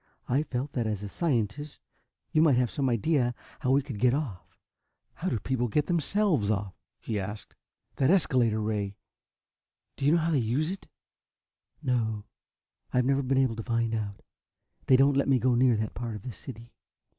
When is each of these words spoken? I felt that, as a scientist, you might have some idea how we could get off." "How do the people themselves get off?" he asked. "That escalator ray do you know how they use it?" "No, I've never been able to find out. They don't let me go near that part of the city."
I 0.27 0.41
felt 0.41 0.71
that, 0.73 0.87
as 0.87 1.03
a 1.03 1.07
scientist, 1.09 1.79
you 2.31 2.41
might 2.41 2.55
have 2.55 2.71
some 2.71 2.89
idea 2.89 3.35
how 3.59 3.69
we 3.69 3.83
could 3.83 3.99
get 3.99 4.15
off." 4.15 4.57
"How 5.13 5.29
do 5.29 5.35
the 5.35 5.41
people 5.41 5.67
themselves 5.69 6.47
get 6.49 6.55
off?" 6.57 6.73
he 6.99 7.19
asked. 7.19 7.53
"That 7.97 8.09
escalator 8.09 8.59
ray 8.59 8.95
do 9.97 10.05
you 10.07 10.13
know 10.13 10.17
how 10.17 10.31
they 10.31 10.39
use 10.39 10.71
it?" 10.71 10.87
"No, 11.83 12.23
I've 12.91 13.05
never 13.05 13.21
been 13.21 13.37
able 13.37 13.55
to 13.57 13.63
find 13.63 13.93
out. 13.93 14.23
They 14.87 14.97
don't 14.97 15.13
let 15.17 15.29
me 15.29 15.37
go 15.37 15.53
near 15.53 15.77
that 15.77 15.93
part 15.93 16.15
of 16.15 16.23
the 16.23 16.31
city." 16.33 16.73